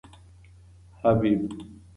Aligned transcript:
حبیب 1.03 1.41